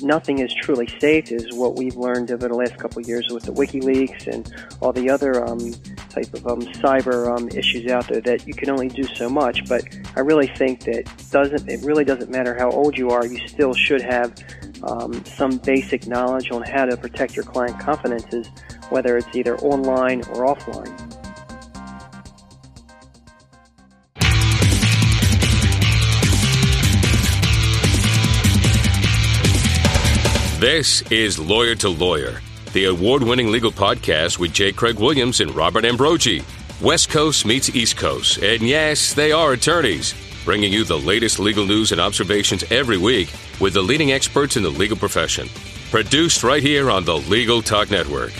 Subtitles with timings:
[0.00, 3.44] nothing is truly safe is what we've learned over the last couple of years with
[3.44, 5.72] the WikiLeaks and all the other um,
[6.08, 9.66] type of um, cyber um, issues out there that you can only do so much.
[9.68, 9.84] But
[10.16, 13.74] I really think that doesn't it really doesn't matter how old you are, you still
[13.74, 14.34] should have
[14.82, 18.48] um, some basic knowledge on how to protect your client confidences,
[18.90, 21.07] whether it's either online or offline.
[30.58, 32.40] This is Lawyer to Lawyer,
[32.72, 34.72] the award winning legal podcast with J.
[34.72, 36.42] Craig Williams and Robert Ambrogi.
[36.82, 41.64] West Coast meets East Coast, and yes, they are attorneys, bringing you the latest legal
[41.64, 45.48] news and observations every week with the leading experts in the legal profession.
[45.92, 48.32] Produced right here on the Legal Talk Network.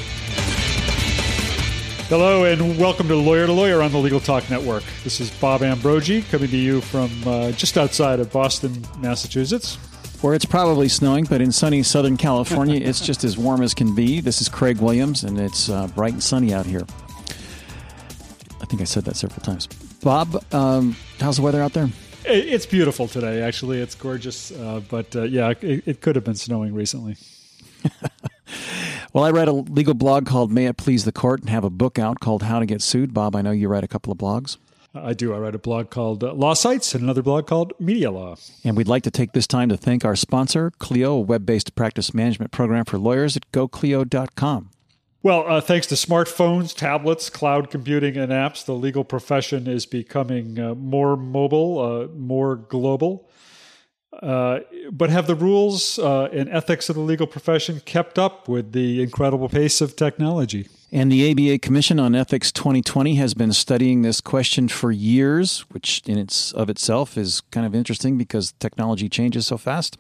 [2.09, 4.83] Hello, and welcome to Lawyer to Lawyer on the Legal Talk Network.
[5.05, 9.79] This is Bob Ambrogi coming to you from uh, just outside of Boston, Massachusetts
[10.21, 13.95] where it's probably snowing, but in sunny Southern California, it's just as warm as can
[13.95, 14.21] be.
[14.21, 16.85] This is Craig Williams, and it's uh, bright and sunny out here.
[18.61, 19.67] I think I said that several times.
[20.03, 21.89] Bob, um, how's the weather out there?
[22.25, 23.81] It's beautiful today, actually.
[23.81, 27.17] It's gorgeous, uh, but uh, yeah, it, it could have been snowing recently.
[29.13, 31.71] well, I read a legal blog called May It Please the Court and have a
[31.71, 33.15] book out called How to Get Sued.
[33.15, 34.59] Bob, I know you write a couple of blogs.
[34.95, 35.35] I do.
[35.35, 38.37] I write a blog called uh, Law Sites and another blog called Media Law.
[38.65, 41.75] And we'd like to take this time to thank our sponsor, Clio, a web based
[41.75, 44.71] practice management program for lawyers at goclio.com.
[45.23, 50.59] Well, uh, thanks to smartphones, tablets, cloud computing, and apps, the legal profession is becoming
[50.59, 53.29] uh, more mobile, uh, more global.
[54.23, 58.73] Uh, but have the rules uh, and ethics of the legal profession kept up with
[58.73, 60.69] the incredible pace of technology?
[60.91, 66.03] And the ABA Commission on Ethics 2020 has been studying this question for years, which
[66.07, 69.99] in its of itself is kind of interesting because technology changes so fast.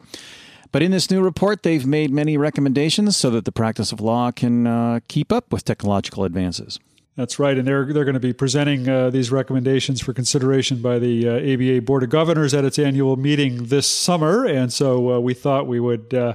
[0.72, 4.31] But in this new report, they've made many recommendations so that the practice of law
[4.31, 6.78] can uh, keep up with technological advances.
[7.16, 11.00] That's right, and they're they're going to be presenting uh, these recommendations for consideration by
[11.00, 14.47] the uh, ABA Board of Governors at its annual meeting this summer.
[14.47, 16.34] And so uh, we thought we would uh,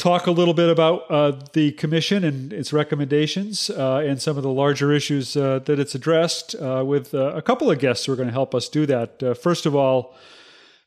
[0.00, 4.42] talk a little bit about uh, the commission and its recommendations uh, and some of
[4.42, 8.12] the larger issues uh, that it's addressed uh, with uh, a couple of guests who
[8.12, 9.22] are going to help us do that.
[9.22, 10.14] Uh, first of all,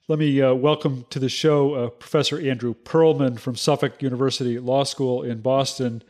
[0.10, 5.40] let me welcome to the show Professor Andrew Perlman from Suffolk University Law School in
[5.40, 6.04] Boston.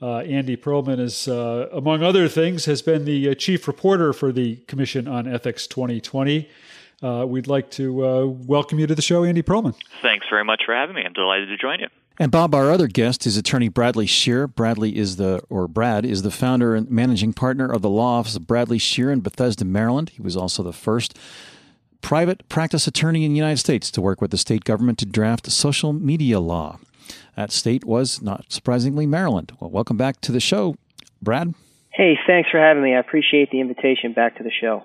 [0.00, 5.26] Andy Perlman is, among other things, has been the chief reporter for the Commission on
[5.26, 6.48] Ethics 2020.
[7.26, 9.74] we'd like to welcome you to the show, Andy Perlman.
[10.00, 11.02] Thanks very much for having me.
[11.04, 11.88] I'm delighted to join you.
[12.20, 14.46] And Bob, our other guest is attorney Bradley Shear.
[14.46, 18.36] Bradley is the, or Brad, is the founder and managing partner of the law office
[18.36, 20.10] of Bradley Shear in Bethesda, Maryland.
[20.10, 21.18] He was also the first
[22.02, 25.50] private practice attorney in the United States to work with the state government to draft
[25.50, 26.78] social media law.
[27.36, 29.52] That state was, not surprisingly, Maryland.
[29.58, 30.76] Well, welcome back to the show,
[31.22, 31.54] Brad.
[31.88, 32.94] Hey, thanks for having me.
[32.94, 34.84] I appreciate the invitation back to the show.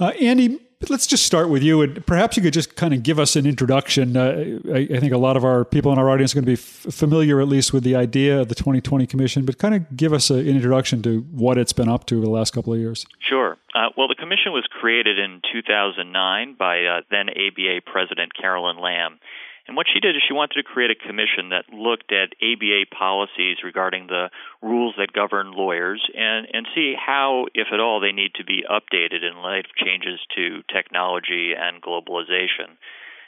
[0.00, 0.58] Uh, Andy,
[0.88, 3.46] let's just start with you, and perhaps you could just kind of give us an
[3.46, 4.16] introduction.
[4.16, 6.50] Uh, I, I, think a lot of our people in our audience are going to
[6.50, 9.96] be f- familiar, at least, with the idea of the 2020 Commission, but kind of
[9.96, 12.72] give us a, an introduction to what it's been up to over the last couple
[12.72, 13.06] of years.
[13.20, 13.56] Sure.
[13.74, 19.18] Uh, well, the Commission was created in 2009 by uh, then ABA President Carolyn Lamm.
[19.66, 22.92] And what she did is she wanted to create a commission that looked at ABA
[22.92, 24.28] policies regarding the
[24.60, 28.64] rules that govern lawyers and, and see how, if at all, they need to be
[28.68, 32.76] updated in light of changes to technology and globalization.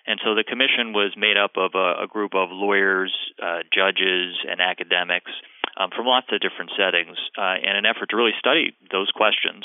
[0.06, 4.36] And so the commission was made up of a, a group of lawyers, uh, judges,
[4.48, 5.32] and academics
[5.76, 9.64] um, from lots of different settings uh, in an effort to really study those questions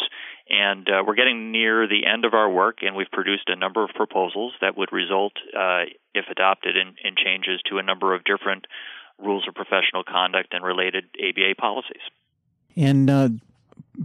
[0.51, 3.85] and uh, we're getting near the end of our work, and we've produced a number
[3.85, 5.83] of proposals that would result, uh,
[6.13, 8.67] if adopted, in, in, changes to a number of different
[9.17, 12.01] rules of professional conduct and related ABA policies.
[12.75, 13.29] And uh,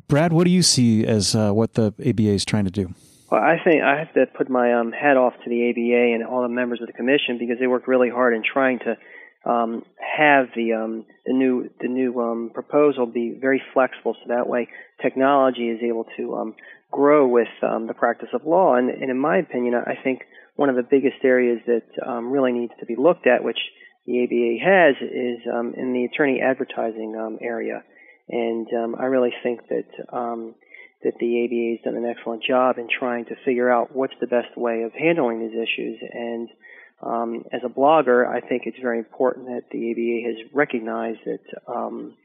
[0.06, 2.94] Brad, what do you see as uh, what the ABA is trying to do?
[3.28, 6.24] Well, I think I have to put my um, hat off to the ABA and
[6.24, 8.96] all the members of the commission because they worked really hard in trying to
[9.46, 14.48] um, have the um, the new the new um, proposal be very flexible, so that
[14.48, 14.68] way
[15.00, 16.54] technology is able to um,
[16.90, 18.74] grow with um, the practice of law.
[18.74, 20.22] And, and, in my opinion, I think
[20.56, 23.58] one of the biggest areas that um, really needs to be looked at, which
[24.06, 25.40] the ABA has, is
[25.76, 27.82] in the attorney advertising area.
[28.28, 28.66] And
[28.98, 29.84] I really think that
[31.04, 34.26] that the ABA has done an excellent job in trying to figure out what's the
[34.26, 36.48] best way of handling these issues and
[37.02, 41.72] um, as a blogger, I think it's very important that the ABA has recognized that
[41.72, 42.16] um,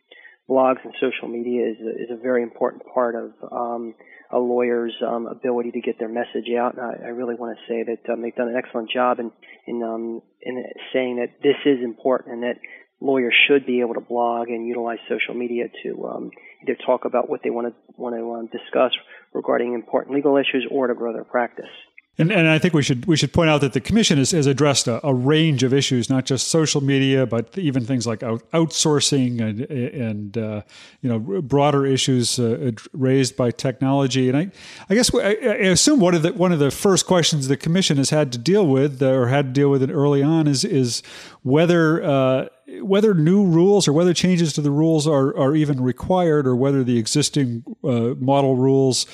[0.50, 3.94] blogs and social media is a, is a very important part of um,
[4.32, 6.78] a lawyer's um, ability to get their message out.
[6.78, 9.32] And I, I really want to say that um, they've done an excellent job in
[9.68, 10.64] in um, in
[10.94, 12.56] saying that this is important and that
[13.02, 16.32] lawyers should be able to blog and utilize social media to um,
[16.62, 18.92] either talk about what they want to want to um, discuss
[19.34, 21.72] regarding important legal issues or to grow their practice.
[22.18, 24.46] And, and I think we should we should point out that the commission has, has
[24.46, 28.44] addressed a, a, range of issues, not just social media, but even things like out,
[28.52, 30.62] outsourcing and, and uh,
[31.02, 34.28] you know broader issues uh, raised by technology.
[34.28, 34.52] And I,
[34.90, 35.32] I guess I,
[35.72, 38.68] assume one of the one of the first questions the commission has had to deal
[38.68, 41.02] with or had to deal with it early on is is
[41.44, 42.48] whether uh,
[42.82, 46.84] whether new rules or whether changes to the rules are, are even required or whether
[46.84, 49.06] the existing uh, model rules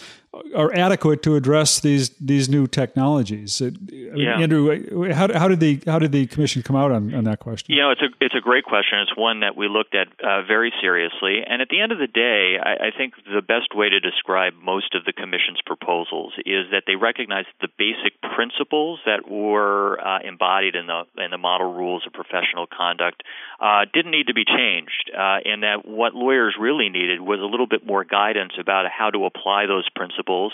[0.55, 3.61] are adequate to address these these new technologies.
[3.61, 4.39] yeah.
[4.39, 7.73] Andrew, how, how did the how did the commission come out on, on that question?
[7.73, 8.99] You know, it's a it's a great question.
[8.99, 11.41] It's one that we looked at uh, very seriously.
[11.47, 14.53] And at the end of the day, I, I, think the best way to describe
[14.61, 20.19] most of the commission's proposals is that they recognize the basic principles that were uh,
[20.23, 23.23] embodied in the in the model rules of professional conduct
[23.59, 27.45] uh, didn't need to be changed, uh, and that what lawyers really needed was a
[27.45, 30.53] little bit more guidance about how to apply those principles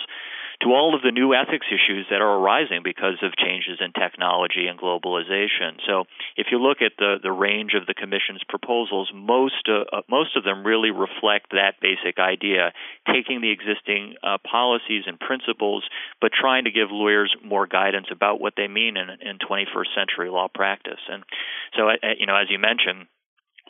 [0.61, 4.67] to all of the new ethics issues that are arising because of changes in technology
[4.67, 5.79] and globalization.
[5.87, 6.05] So,
[6.37, 10.35] if you look at the, the range of the Commission's proposals, most uh, uh, most
[10.37, 12.73] of them really reflect that basic idea,
[13.07, 15.83] taking the existing uh, policies and principles,
[16.21, 20.29] but trying to give lawyers more guidance about what they mean in, in 21st century
[20.29, 20.99] law practice.
[21.09, 21.23] And
[21.75, 23.07] so, uh, you know, as you mentioned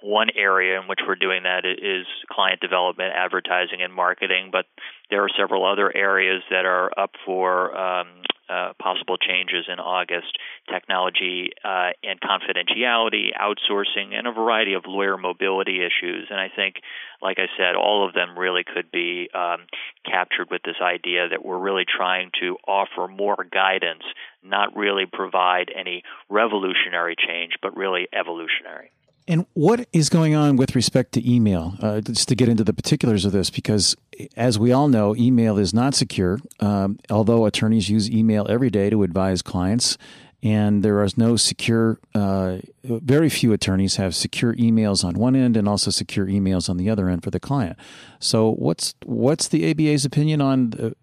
[0.03, 4.65] one area in which we're doing that is client development, advertising, and marketing, but
[5.09, 8.07] there are several other areas that are up for um,
[8.49, 10.37] uh, possible changes in August
[10.69, 16.27] technology uh, and confidentiality, outsourcing, and a variety of lawyer mobility issues.
[16.29, 16.75] And I think,
[17.21, 19.61] like I said, all of them really could be um,
[20.05, 24.03] captured with this idea that we're really trying to offer more guidance,
[24.43, 28.91] not really provide any revolutionary change, but really evolutionary.
[29.27, 31.75] And what is going on with respect to email?
[31.81, 33.95] Uh, just to get into the particulars of this, because
[34.35, 36.39] as we all know, email is not secure.
[36.59, 39.97] Um, although attorneys use email every day to advise clients,
[40.43, 41.99] and there is no secure.
[42.13, 46.75] Uh, very few attorneys have secure emails on one end and also secure emails on
[46.75, 47.77] the other end for the client.
[48.19, 50.93] So, what's what's the ABA's opinion on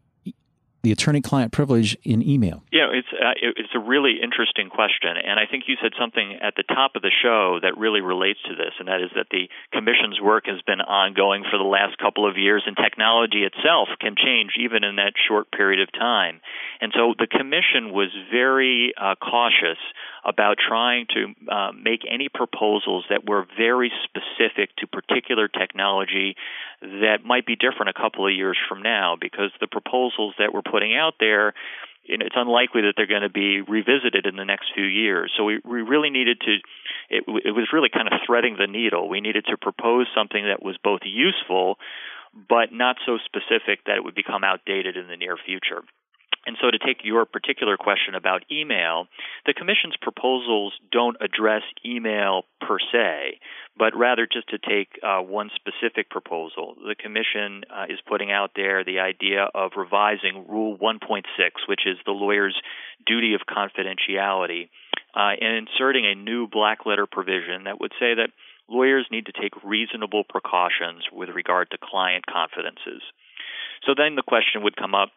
[0.83, 2.63] the attorney-client privilege in email?
[2.73, 6.55] Yeah, it's uh, it's a really interesting question, and I think you said something at
[6.57, 9.49] the top of the show that really relates to this, and that is that the
[9.73, 14.15] commission's work has been ongoing for the last couple of years, and technology itself can
[14.17, 16.41] change even in that short period of time.
[16.81, 19.79] And so the commission was very uh, cautious
[20.25, 26.37] about trying to uh, make any proposals that were very specific to particular technology
[26.81, 30.63] that might be different a couple of years from now, because the proposals that we're
[30.63, 31.55] putting out there
[32.05, 35.33] it's unlikely that they're going to be revisited in the next few years.
[35.37, 36.53] So we, we really needed to,
[37.11, 39.09] it, it was really kind of threading the needle.
[39.09, 41.79] We needed to propose something that was both useful,
[42.49, 45.83] but not so specific that it would become outdated in the near future.
[46.47, 49.09] And so, to take your particular question about email,
[49.45, 53.41] the Commission's proposals don't address email per se,
[53.77, 56.77] but rather just to take uh, one specific proposal.
[56.77, 61.23] The Commission uh, is putting out there the idea of revising Rule 1.6,
[61.69, 62.57] which is the lawyer's
[63.07, 64.71] duty of confidentiality,
[65.15, 68.31] uh, and inserting a new black letter provision that would say that
[68.67, 73.03] lawyers need to take reasonable precautions with regard to client confidences.
[73.87, 75.11] So then the question would come up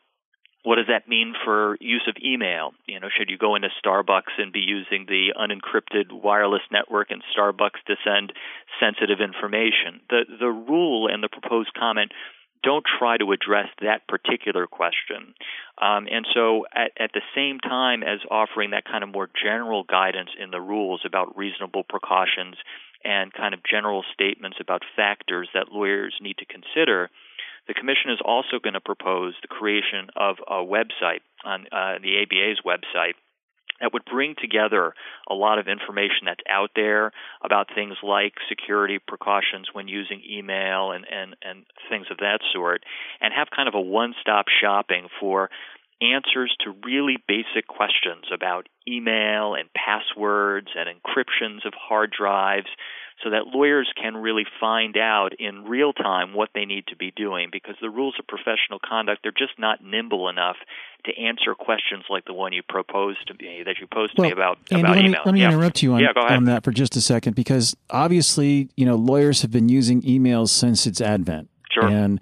[0.63, 2.71] what does that mean for use of email?
[2.87, 7.21] You know, should you go into Starbucks and be using the unencrypted wireless network in
[7.35, 8.33] Starbucks to send
[8.79, 9.99] sensitive information?
[10.09, 12.11] The the rule and the proposed comment
[12.63, 15.35] don't try to address that particular question.
[15.81, 19.83] Um, and so, at, at the same time as offering that kind of more general
[19.83, 22.55] guidance in the rules about reasonable precautions
[23.03, 27.09] and kind of general statements about factors that lawyers need to consider,
[27.67, 32.21] the Commission is also going to propose the creation of a website on uh, the
[32.23, 33.13] ABA's website
[33.81, 34.93] that would bring together
[35.29, 37.11] a lot of information that's out there
[37.43, 42.83] about things like security precautions when using email and, and, and things of that sort,
[43.19, 45.49] and have kind of a one stop shopping for
[46.01, 52.67] answers to really basic questions about email and passwords and encryptions of hard drives
[53.23, 57.11] so that lawyers can really find out in real time what they need to be
[57.11, 60.57] doing because the rules of professional conduct they're just not nimble enough
[61.05, 64.29] to answer questions like the one you proposed to me that you posed to well,
[64.29, 65.11] me about Andy, about let email.
[65.11, 65.49] Me, let me yeah.
[65.49, 69.41] interrupt you on, yeah, on that for just a second because obviously you know lawyers
[69.41, 71.49] have been using emails since its advent.
[71.71, 71.87] Sure.
[71.87, 72.21] And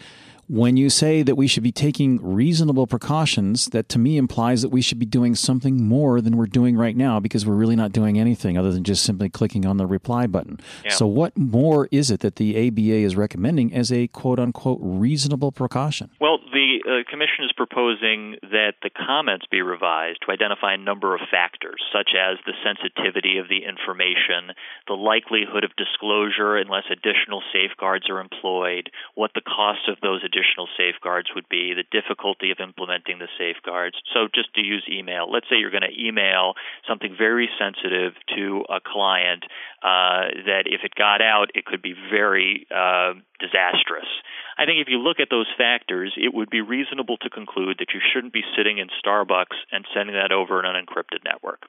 [0.51, 4.67] When you say that we should be taking reasonable precautions, that to me implies that
[4.67, 7.93] we should be doing something more than we're doing right now because we're really not
[7.93, 10.60] doing anything other than just simply clicking on the reply button.
[10.84, 10.91] Yeah.
[10.91, 15.53] So, what more is it that the ABA is recommending as a quote unquote reasonable
[15.53, 16.10] precaution?
[16.20, 17.30] Well, the uh, Commission is
[17.61, 22.57] proposing that the comments be revised to identify a number of factors, such as the
[22.65, 29.45] sensitivity of the information, the likelihood of disclosure unless additional safeguards are employed, what the
[29.45, 33.93] cost of those additional safeguards would be, the difficulty of implementing the safeguards.
[34.09, 36.57] So, just to use email, let's say you're going to email
[36.89, 39.45] something very sensitive to a client
[39.85, 44.09] uh, that if it got out, it could be very uh, disastrous.
[44.58, 47.93] I think if you look at those factors, it would be reasonable to conclude that
[47.93, 51.63] you shouldn't be sitting in Starbucks and sending that over an unencrypted network.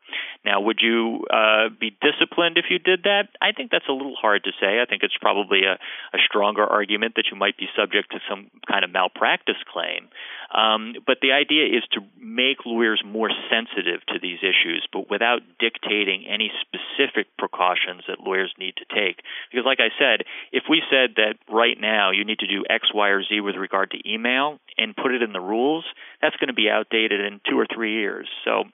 [0.45, 3.29] Now, would you uh, be disciplined if you did that?
[3.41, 4.81] I think that's a little hard to say.
[4.81, 5.75] I think it's probably a,
[6.15, 10.09] a stronger argument that you might be subject to some kind of malpractice claim.
[10.53, 15.41] Um, but the idea is to make lawyers more sensitive to these issues, but without
[15.59, 19.25] dictating any specific precautions that lawyers need to take.
[19.51, 22.82] Because, like I said, if we said that right now you need to do X,
[22.95, 25.85] Y, or Z with regard to email and put it in the rules,
[26.21, 28.29] that's going to be outdated in two or three years.
[28.45, 28.65] So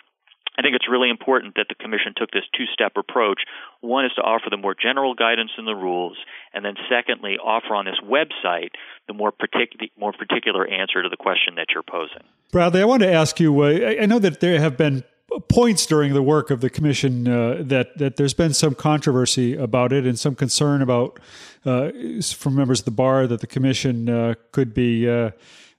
[0.59, 3.43] I think it's really important that the Commission took this two step approach.
[3.81, 6.17] One is to offer the more general guidance in the rules,
[6.53, 8.71] and then secondly, offer on this website
[9.07, 12.27] the more, partic- more particular answer to the question that you're posing.
[12.51, 15.05] Bradley, I want to ask you uh, I know that there have been
[15.49, 19.93] points during the work of the commission uh, that that there's been some controversy about
[19.93, 21.21] it and some concern about
[21.65, 21.91] uh,
[22.35, 25.31] from members of the bar that the commission uh, could be uh,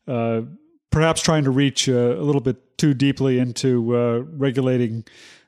[0.07, 0.41] uh,
[0.91, 5.03] perhaps trying to reach uh, a little bit too deeply into regulating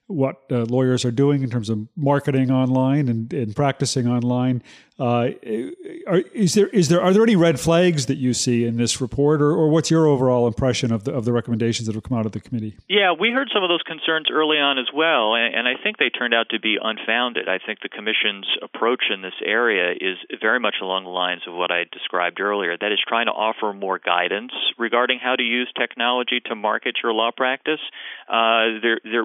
[0.08, 4.62] what lawyers are doing in terms of marketing online and, and practicing online.
[5.00, 5.30] Uh,
[6.08, 9.00] are, is there is there are there any red flags that you see in this
[9.02, 12.18] report, or, or what's your overall impression of the of the recommendations that have come
[12.18, 12.76] out of the committee?
[12.88, 15.98] Yeah, we heard some of those concerns early on as well, and, and I think
[15.98, 17.48] they turned out to be unfounded.
[17.48, 21.54] I think the commission's approach in this area is very much along the lines of
[21.54, 22.78] what I described earlier.
[22.78, 27.14] That is, trying to offer more guidance regarding how to use technology to market your
[27.14, 27.80] law practice.
[28.30, 28.80] Uh,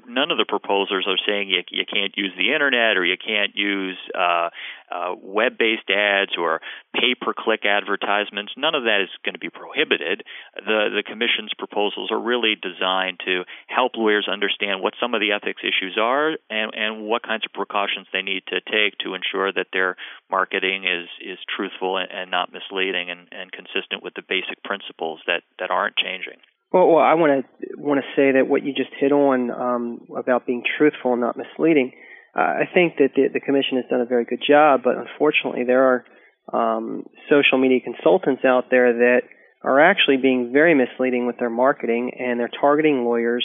[0.09, 3.54] none of the proposals are saying you, you can't use the internet or you can't
[3.54, 4.50] use uh,
[4.97, 6.61] uh, web based ads or
[6.95, 8.53] pay per click advertisements.
[8.57, 10.23] None of that is going to be prohibited.
[10.57, 15.33] The, the Commission's proposals are really designed to help lawyers understand what some of the
[15.33, 19.53] ethics issues are and, and what kinds of precautions they need to take to ensure
[19.53, 19.97] that their
[20.31, 25.21] marketing is, is truthful and, and not misleading and, and consistent with the basic principles
[25.26, 26.41] that, that aren't changing.
[26.73, 30.00] Well, well, I want to want to say that what you just hit on um,
[30.17, 31.93] about being truthful and not misleading
[32.37, 35.85] I think that the, the commission has done a very good job, but unfortunately, there
[35.85, 36.05] are
[36.52, 39.23] um, social media consultants out there that
[39.62, 43.45] are actually being very misleading with their marketing, and they're targeting lawyers.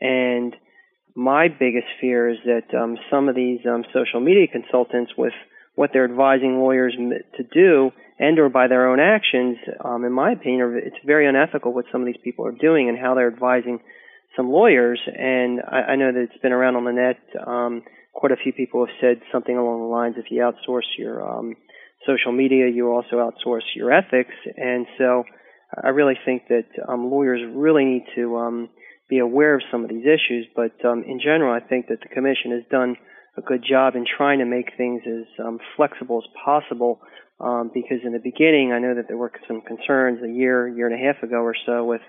[0.00, 0.54] And
[1.14, 5.32] my biggest fear is that um, some of these um, social media consultants, with
[5.74, 6.94] what they're advising lawyers
[7.36, 11.72] to do, and or by their own actions, um, in my opinion, it's very unethical
[11.72, 13.80] what some of these people are doing and how they're advising
[14.36, 15.00] some lawyers.
[15.06, 17.18] And I, I know that it's been around on the net.
[17.46, 17.82] Um,
[18.16, 21.54] quite a few people have said something along the lines if you outsource your um,
[22.06, 24.34] social media, you also outsource your ethics.
[24.56, 25.24] And so
[25.84, 28.70] I really think that um, lawyers really need to um,
[29.10, 30.46] be aware of some of these issues.
[30.56, 32.96] But um, in general, I think that the Commission has done
[33.36, 37.00] a good job in trying to make things as um, flexible as possible.
[37.38, 40.88] Um, because in the beginning, I know that there were some concerns a year, year
[40.88, 42.00] and a half ago or so with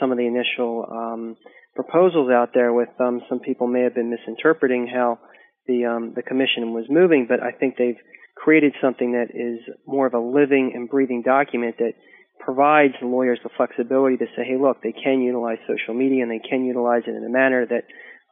[0.00, 1.36] some of the initial um,
[1.74, 2.72] proposals out there.
[2.72, 5.18] With um, some people may have been misinterpreting how
[5.66, 8.00] the um, the commission was moving, but I think they've
[8.36, 11.92] created something that is more of a living and breathing document that
[12.40, 16.40] provides lawyers the flexibility to say, hey, look, they can utilize social media and they
[16.40, 17.84] can utilize it in a manner that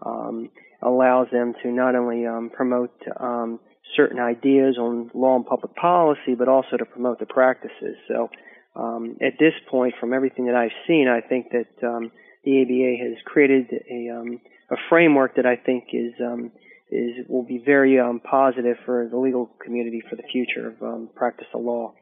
[0.04, 0.50] um,
[0.82, 3.60] allows them to not only um, promote um,
[3.96, 7.96] certain ideas on law and public policy, but also to promote the practices.
[8.08, 8.28] So
[8.74, 12.10] um, at this point, from everything that I've seen, I think that um,
[12.44, 16.50] the ABA has created a, um, a framework that I think is um,
[16.90, 21.08] is will be very um, positive for the legal community for the future of um,
[21.14, 21.94] practice of law.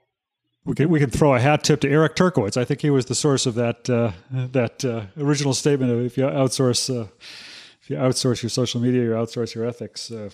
[0.65, 2.57] We can we can throw a hat tip to Eric Turkewitz.
[2.57, 6.19] I think he was the source of that uh, that uh, original statement of if
[6.19, 7.09] you outsource uh,
[7.81, 10.11] if you outsource your social media, you outsource your ethics.
[10.11, 10.31] Uh,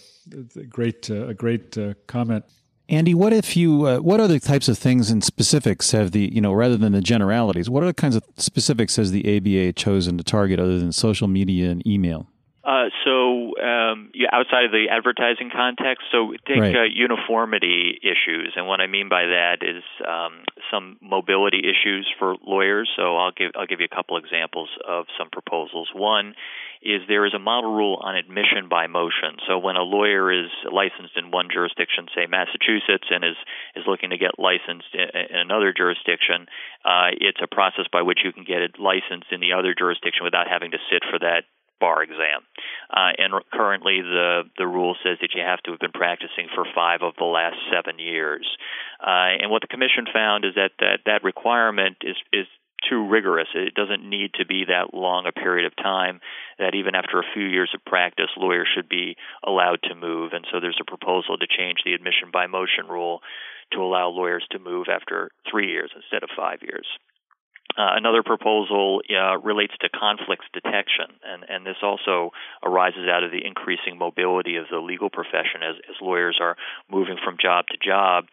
[0.57, 2.45] a great uh, a great uh, comment.
[2.89, 6.53] Andy, what if you what other types of things and specifics have the you know
[6.53, 7.71] rather than the generalities?
[7.71, 11.71] What other kinds of specifics has the ABA chosen to target other than social media
[11.71, 12.29] and email?
[12.65, 16.75] Uh, so, um, yeah, outside of the advertising context, so take Right.
[16.77, 22.37] uh, uniformity issues, and what I mean by that is um, some mobility issues for
[22.41, 22.89] lawyers.
[22.97, 25.91] So, I'll give I'll give you a couple examples of some proposals.
[25.93, 26.35] One
[26.81, 29.37] is there is a model rule on admission by motion.
[29.47, 33.37] So, when a lawyer is licensed in one jurisdiction, say Massachusetts, and is
[33.77, 36.49] is looking to get licensed in, in another jurisdiction,
[36.83, 40.25] uh, it's a process by which you can get it licensed in the other jurisdiction
[40.25, 41.45] without having to sit for that
[41.81, 42.43] bar exam.
[42.91, 46.65] Uh, and currently, the the rule says that you have to have been practicing for
[46.75, 48.47] five of the last seven years.
[49.01, 52.47] Uh, and what the commission found is that that, that requirement is is
[52.89, 53.49] too rigorous.
[53.55, 56.21] It doesn't need to be that long a period of time.
[56.59, 60.33] That even after a few years of practice, lawyers should be allowed to move.
[60.33, 63.21] And so there's a proposal to change the admission by motion rule
[63.73, 66.87] to allow lawyers to move after three years instead of five years.
[67.77, 72.31] Uh, another proposal uh, relates to conflicts detection, and, and this also
[72.63, 76.57] arises out of the increasing mobility of the legal profession as, as lawyers are
[76.89, 78.27] moving from job to job.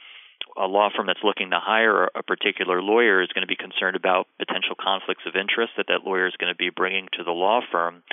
[0.57, 3.95] A law firm that's looking to hire a particular lawyer is going to be concerned
[3.95, 7.31] about potential conflicts of interest that that lawyer is going to be bringing to the
[7.31, 8.03] law firm.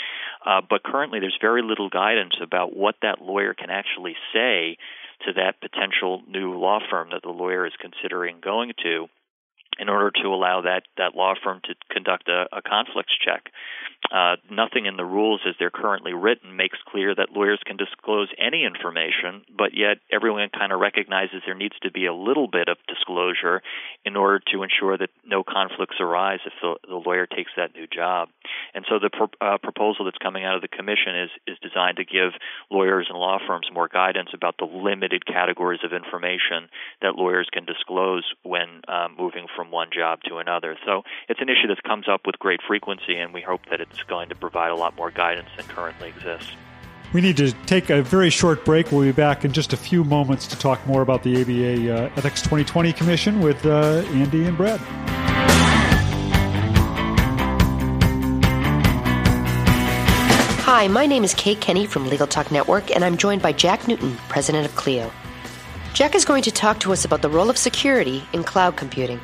[0.47, 4.79] Uh, but currently, there's very little guidance about what that lawyer can actually say
[5.27, 9.09] to that potential new law firm that the lawyer is considering going to
[9.79, 13.51] in order to allow that, that law firm to conduct a, a conflicts check.
[14.11, 18.29] Uh, nothing in the rules as they're currently written makes clear that lawyers can disclose
[18.39, 22.69] any information, but yet everyone kind of recognizes there needs to be a little bit
[22.69, 23.61] of disclosure
[24.07, 27.87] in order to ensure that no conflicts arise if the, the lawyer takes that new
[27.87, 28.29] job.
[28.73, 29.11] And so the
[29.43, 32.33] uh, proposal that's coming out of the commission is, is designed to give
[32.71, 37.67] lawyers and law firms more guidance about the limited categories of information that lawyers can
[37.67, 40.79] disclose when uh, moving from one job to another.
[40.87, 44.03] So it's an issue that comes up with great frequency, and we hope that it's
[44.05, 46.53] going to provide a lot more guidance than currently exists.
[47.13, 48.93] We need to take a very short break.
[48.93, 52.11] We'll be back in just a few moments to talk more about the ABA uh,
[52.17, 54.81] Ethics 2020 Commission with uh, Andy and Brad.
[60.69, 63.89] Hi, my name is Kate Kenny from Legal Talk Network, and I'm joined by Jack
[63.89, 65.11] Newton, president of Clio.
[65.95, 69.19] Jack is going to talk to us about the role of security in cloud computing.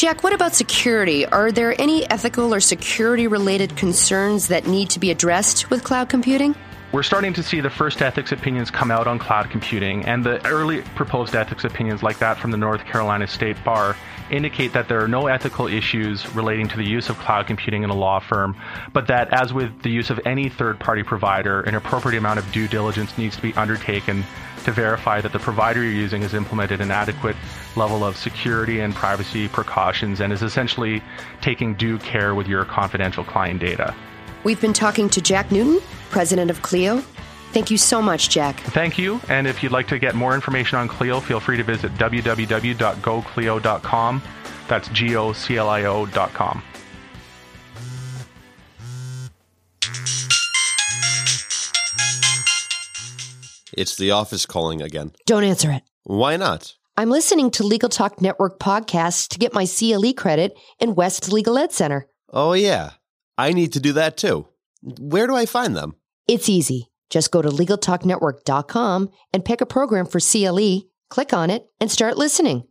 [0.00, 1.26] Jack, what about security?
[1.26, 6.08] Are there any ethical or security related concerns that need to be addressed with cloud
[6.08, 6.56] computing?
[6.90, 10.42] We're starting to see the first ethics opinions come out on cloud computing, and the
[10.46, 13.94] early proposed ethics opinions, like that from the North Carolina State Bar,
[14.30, 17.90] indicate that there are no ethical issues relating to the use of cloud computing in
[17.90, 18.56] a law firm,
[18.92, 22.52] but that, as with the use of any third party provider, an appropriate amount of
[22.52, 24.24] due diligence needs to be undertaken
[24.64, 27.36] to verify that the provider you're using has implemented an adequate
[27.76, 31.02] level of security and privacy precautions and is essentially
[31.40, 33.94] taking due care with your confidential client data.
[34.44, 37.02] We've been talking to Jack Newton, president of Clio.
[37.52, 38.60] Thank you so much, Jack.
[38.60, 39.20] Thank you.
[39.28, 44.22] And if you'd like to get more information on Clio, feel free to visit www.goclio.com.
[44.68, 46.62] That's G O C L I O.com.
[53.72, 55.12] It's the office calling again.
[55.26, 55.82] Don't answer it.
[56.04, 56.74] Why not?
[56.96, 61.56] I'm listening to Legal Talk Network podcasts to get my CLE credit in West Legal
[61.56, 62.06] Ed Center.
[62.28, 62.90] Oh, yeah.
[63.38, 64.46] I need to do that too.
[64.82, 65.94] Where do I find them?
[66.28, 66.89] It's easy.
[67.10, 72.16] Just go to LegalTalkNetwork.com and pick a program for CLE, click on it, and start
[72.16, 72.62] listening.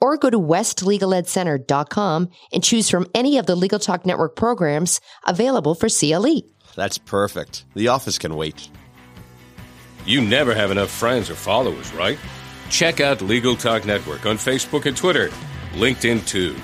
[0.00, 5.74] Or go to WestLegalEdCenter.com and choose from any of the Legal Talk Network programs available
[5.74, 6.42] for CLE.
[6.74, 7.64] That's perfect.
[7.74, 8.68] The office can wait.
[10.04, 12.18] You never have enough friends or followers, right?
[12.68, 15.30] Check out Legal Talk Network on Facebook and Twitter,
[15.72, 16.54] LinkedIn too.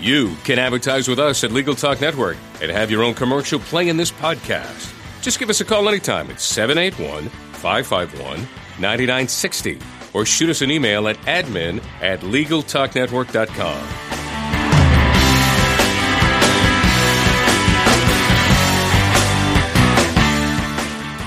[0.00, 3.88] You can advertise with us at Legal Talk Network and have your own commercial play
[3.88, 4.95] in this podcast.
[5.26, 8.38] Just give us a call anytime at 781 551
[8.78, 9.80] 9960
[10.14, 13.88] or shoot us an email at admin at LegalTalkNetwork.com.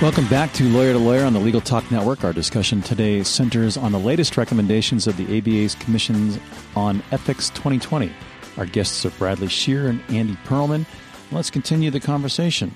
[0.01, 2.23] Welcome back to Lawyer to Lawyer on the Legal Talk Network.
[2.23, 6.39] Our discussion today centers on the latest recommendations of the ABA's Commission
[6.73, 8.09] on Ethics 2020.
[8.55, 10.85] Our guests are Bradley Shear and Andy Perlman.
[11.33, 12.73] Let's continue the conversation.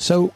[0.00, 0.32] So,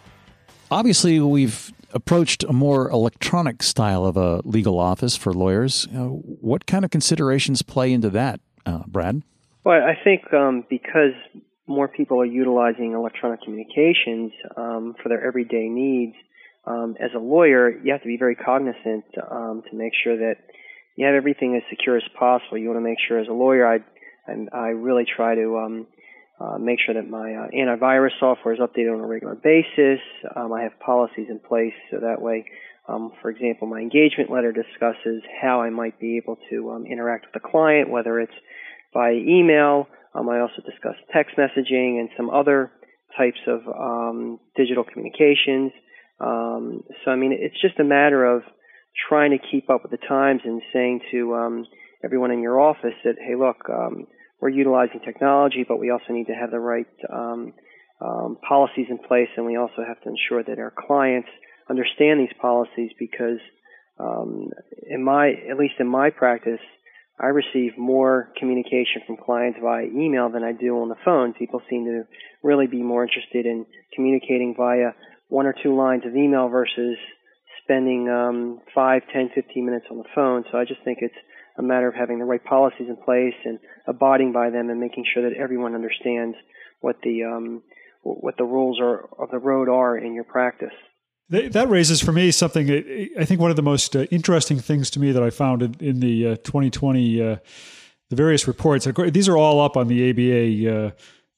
[0.70, 5.86] obviously, we've approached a more electronic style of a legal office for lawyers.
[5.86, 9.22] Uh, what kind of considerations play into that, uh, Brad?
[9.64, 11.14] Well, I think um, because
[11.66, 16.14] more people are utilizing electronic communications um, for their everyday needs,
[16.66, 20.36] um, as a lawyer, you have to be very cognizant um, to make sure that
[20.96, 22.58] you have everything as secure as possible.
[22.58, 23.78] You want to make sure, as a lawyer, I
[24.26, 25.86] I, I really try to um,
[26.40, 30.00] uh, make sure that my uh, antivirus software is updated on a regular basis.
[30.34, 32.44] Um, I have policies in place so that way,
[32.88, 37.26] um, for example, my engagement letter discusses how I might be able to um, interact
[37.26, 38.34] with the client, whether it's
[38.92, 39.86] by email.
[40.14, 42.72] Um, I also discuss text messaging and some other
[43.16, 45.72] types of um, digital communications.
[46.20, 48.42] Um, so, I mean, it's just a matter of
[49.08, 51.64] trying to keep up with the times and saying to
[52.04, 53.68] everyone in your office that, hey, look,
[54.44, 57.54] we're utilizing technology, but we also need to have the right um,
[57.98, 61.30] um, policies in place, and we also have to ensure that our clients
[61.70, 63.38] understand these policies because,
[63.98, 64.50] um,
[64.86, 66.60] in my at least in my practice,
[67.18, 71.32] I receive more communication from clients via email than I do on the phone.
[71.32, 72.02] People seem to
[72.42, 74.90] really be more interested in communicating via
[75.28, 76.98] one or two lines of email versus
[77.62, 80.44] spending um, five, ten, fifteen minutes on the phone.
[80.52, 81.14] So I just think it's
[81.58, 85.04] a matter of having the right policies in place and abiding by them and making
[85.12, 86.36] sure that everyone understands
[86.80, 87.62] what the um,
[88.02, 90.74] what the rules are of the road are in your practice.
[91.30, 92.70] That raises for me something.
[93.18, 96.00] I think one of the most uh, interesting things to me that I found in,
[96.00, 97.36] the uh, 2020 uh,
[98.10, 98.86] the various reports.
[99.10, 100.90] These are all up on the ABA uh,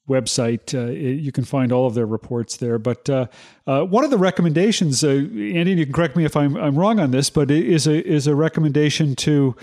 [0.09, 0.73] website.
[0.73, 2.79] Uh, you can find all of their reports there.
[2.79, 3.27] But uh,
[3.65, 6.99] uh, one of the recommendations, uh, Andy, you can correct me if I'm, I'm wrong
[6.99, 9.55] on this, but is a is a recommendation to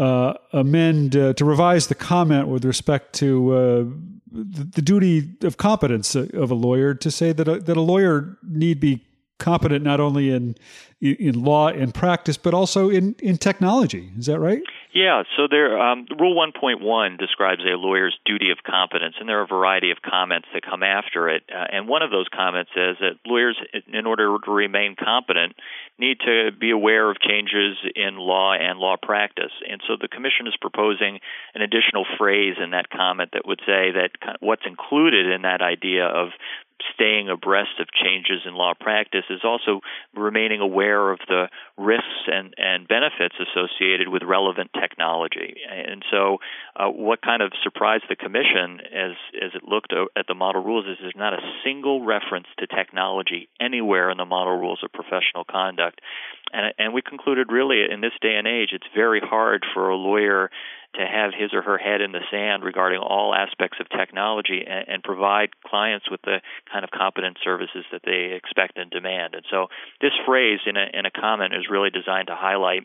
[0.00, 3.84] uh, amend uh, to revise the comment with respect to uh,
[4.32, 8.38] the, the, duty of competence of a lawyer to say that a, that a lawyer
[8.42, 9.04] need be
[9.40, 10.54] competent not only in
[11.00, 14.12] in law and practice but also in in technology.
[14.18, 14.62] Is that right?
[14.92, 19.44] Yeah, so there, um, Rule 1.1 describes a lawyer's duty of competence, and there are
[19.44, 21.44] a variety of comments that come after it.
[21.48, 25.54] Uh, and one of those comments says that lawyers, in order to remain competent,
[25.96, 29.52] need to be aware of changes in law and law practice.
[29.70, 31.20] And so the Commission is proposing
[31.54, 36.06] an additional phrase in that comment that would say that what's included in that idea
[36.06, 36.30] of
[36.94, 39.80] staying abreast of changes in law practice is also
[40.14, 45.56] remaining aware of the risks and, and benefits associated with relevant technology.
[45.70, 46.38] And so,
[46.76, 50.86] uh, what kind of surprised the Commission as, as it looked at the model rules
[50.86, 55.44] is there's not a single reference to technology anywhere in the model rules of professional
[55.48, 56.00] conduct.
[56.52, 59.96] And, and we concluded really in this day and age, it's very hard for a
[59.96, 60.50] lawyer
[60.94, 64.88] to have his or her head in the sand regarding all aspects of technology and,
[64.88, 69.34] and provide clients with the kind of competent services that they expect and demand.
[69.34, 69.68] And so
[70.00, 72.84] this phrase in a, in a comment is really designed to highlight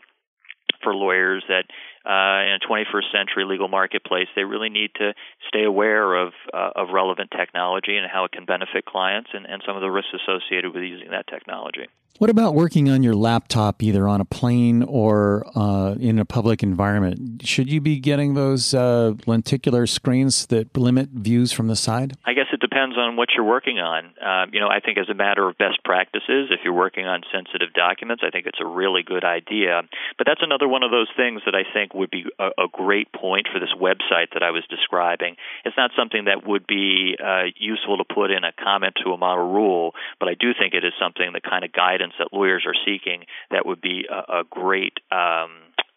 [0.82, 1.64] for lawyers that
[2.04, 5.14] uh, in a 21st century legal marketplace, they really need to
[5.48, 9.62] stay aware of uh, of relevant technology and how it can benefit clients and, and
[9.66, 11.86] some of the risks associated with using that technology.
[12.18, 16.62] What about working on your laptop, either on a plane or uh, in a public
[16.62, 17.42] environment?
[17.44, 22.16] Should you be getting those uh, lenticular screens that limit views from the side?
[22.24, 24.14] I guess it depends on what you're working on.
[24.16, 27.20] Uh, you know, I think as a matter of best practices, if you're working on
[27.30, 29.82] sensitive documents, I think it's a really good idea.
[30.16, 33.12] But that's another one of those things that I think would be a, a great
[33.12, 35.36] point for this website that I was describing.
[35.66, 39.18] It's not something that would be uh, useful to put in a comment to a
[39.18, 42.64] model rule, but I do think it is something the kind of guidance that lawyers
[42.66, 45.50] are seeking that would be a, a great um,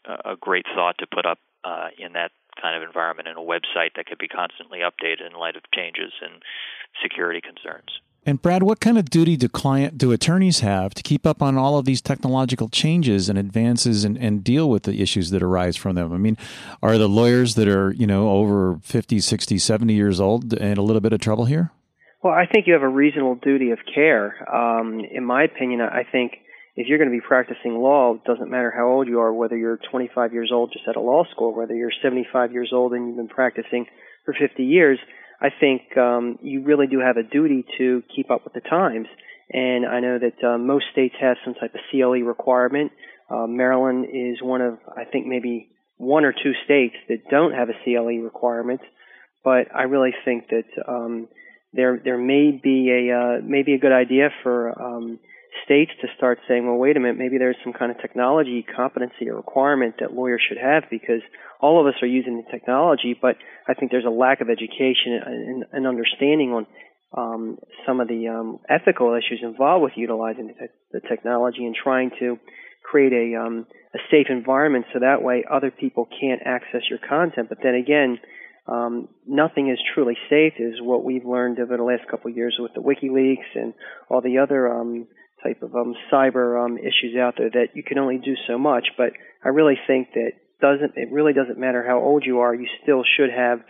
[0.06, 3.94] a great thought to put up uh, in that kind of environment in a website
[3.96, 6.42] that could be constantly updated in light of changes and
[7.02, 8.00] security concerns.
[8.26, 11.58] And Brad, what kind of duty do client do attorneys have to keep up on
[11.58, 15.78] all of these technological changes and advances and, and deal with the issues that arise
[15.78, 16.12] from them?
[16.12, 16.38] I mean,
[16.84, 20.82] are the lawyers that are, you know, over 50, 60, 70 years old in a
[20.82, 21.72] little bit of trouble here?
[22.22, 24.36] Well, I think you have a reasonable duty of care.
[24.54, 26.34] Um, in my opinion, I think
[26.76, 29.58] if you're going to be practicing law, it doesn't matter how old you are, whether
[29.58, 33.08] you're 25 years old just at a law school, whether you're 75 years old and
[33.08, 33.86] you've been practicing
[34.26, 35.00] for 50 years,
[35.42, 39.08] I think um, you really do have a duty to keep up with the times.
[39.52, 42.92] And I know that uh, most states have some type of CLE requirement.
[43.30, 47.70] Uh, Maryland is one of, I think, maybe one or two states that don't have
[47.70, 48.82] a CLE requirement.
[49.44, 51.30] But I really think that um,
[51.74, 55.20] there there may be a uh, maybe a good idea for um,
[55.66, 59.30] states to start saying, well, wait a minute, maybe there's some kind of technology competency
[59.30, 61.22] or requirement that lawyers should have because
[61.60, 63.36] all of us are using the technology, but
[63.68, 66.68] I think there's a lack of education and, and understanding on
[67.16, 72.12] um, some of the um, ethical issues involved with utilizing the, the technology and trying
[72.20, 72.38] to
[72.84, 77.50] create a um, a safe environment so that way other people can't access your content.
[77.50, 78.20] But then again,
[78.70, 82.56] um, nothing is truly safe, is what we've learned over the last couple of years
[82.60, 83.74] with the WikiLeaks and
[84.10, 85.08] all the other um,
[85.44, 87.50] type of um, cyber um, issues out there.
[87.50, 88.90] That you can only do so much.
[88.98, 92.54] But I really think that doesn't it really doesn't matter how old you are.
[92.54, 93.62] You still should have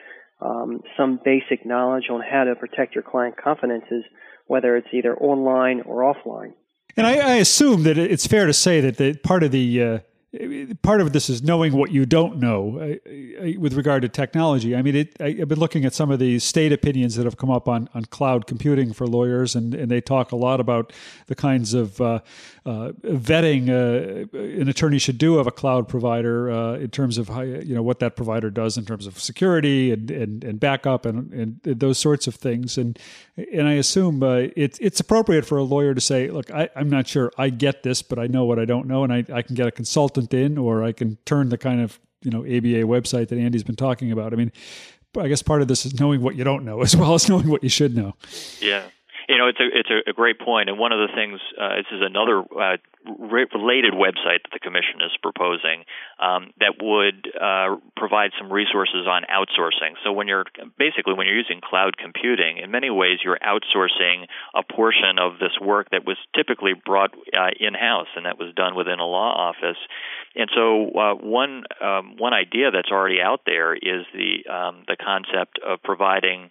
[0.42, 4.04] um, some basic knowledge on how to protect your client confidences,
[4.48, 6.54] whether it's either online or offline.
[6.98, 10.00] And I, I assume that it's fair to say that the, part of the uh,
[10.84, 14.76] part of this is knowing what you don't know uh, with regard to technology.
[14.76, 17.38] I mean, it, I, have been looking at some of the state opinions that have
[17.38, 20.94] come up on, on cloud computing for lawyers, and, and they talk a lot about
[21.26, 22.20] the kinds of uh,
[22.64, 27.30] uh, vetting uh, an attorney should do of a cloud provider uh, in terms of
[27.30, 31.08] how, you know what that provider does in terms of security and, and, and backup
[31.08, 32.78] and, and those sorts of things.
[32.78, 33.00] And
[33.52, 36.90] and I assume uh, it's it's appropriate for a lawyer to say, look, I, I'm
[36.90, 39.42] not sure I get this, but I know what I don't know, and I, I
[39.42, 42.40] can get a consultant consultant in, or I can turn the kind of you know
[42.42, 44.34] ABA website that Andy's been talking about.
[44.34, 44.52] I mean,
[45.18, 47.50] I guess part of this is knowing what you don't know as well as knowing
[47.50, 48.16] what you should know.
[48.62, 48.84] Yeah.
[49.30, 51.86] You know, it's a it's a, great point, and one of the things uh, this
[51.94, 55.86] is another uh, related website that the commission is proposing
[56.18, 59.94] um, that would uh, provide some resources on outsourcing.
[60.04, 60.46] So when you're
[60.80, 65.54] basically when you're using cloud computing, in many ways you're outsourcing a portion of this
[65.62, 69.54] work that was typically brought uh, in house and that was done within a law
[69.54, 69.78] office.
[70.36, 74.98] And so uh, one um, one idea that's already out there is the um, the
[74.98, 76.50] concept of providing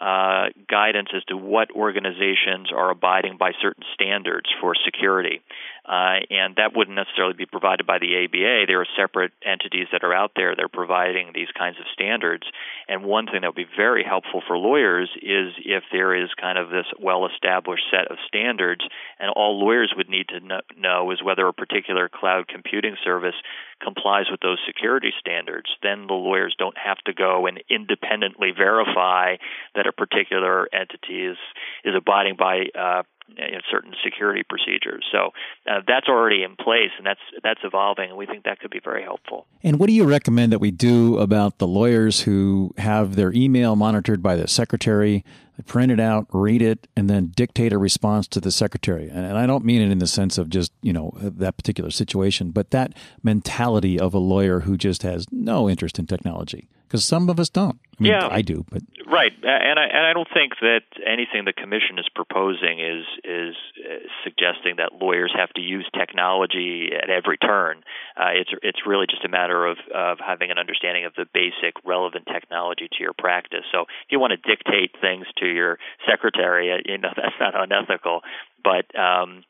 [0.00, 5.42] uh, guidance as to what organizations are abiding by certain standards for security.
[5.84, 8.66] Uh, and that wouldn't necessarily be provided by the ABA.
[8.66, 12.44] There are separate entities that are out there that are providing these kinds of standards.
[12.88, 16.58] And one thing that would be very helpful for lawyers is if there is kind
[16.58, 18.82] of this well established set of standards,
[19.18, 20.40] and all lawyers would need to
[20.78, 23.36] know is whether a particular cloud computing service
[23.82, 25.70] complies with those security standards.
[25.82, 29.36] Then the lawyers don't have to go and independently verify
[29.74, 31.38] that a particular entity is,
[31.84, 33.02] is abiding by uh,
[33.36, 35.04] you know, certain security procedures.
[35.12, 35.30] So
[35.70, 38.80] uh, that's already in place, and that's that's evolving, and we think that could be
[38.82, 39.46] very helpful.
[39.62, 43.76] And what do you recommend that we do about the lawyers who have their email
[43.76, 45.24] monitored by the secretary?
[45.66, 49.08] print it out, read it, and then dictate a response to the secretary.
[49.08, 52.50] And, I don't mean it in the sense of just, you know, that particular situation,
[52.50, 57.30] but that mentality of a lawyer who just has no interest in technology because some
[57.30, 57.78] of us don't.
[57.98, 59.30] I mean, yeah, I do, but right.
[59.30, 64.08] And I and I don't think that anything the commission is proposing is is uh,
[64.24, 67.84] suggesting that lawyers have to use technology at every turn.
[68.16, 71.78] Uh, it's it's really just a matter of of having an understanding of the basic
[71.84, 73.64] relevant technology to your practice.
[73.70, 75.78] So if you want to dictate things to your
[76.10, 78.22] secretary, uh, you know that's not unethical.
[78.64, 79.44] But um,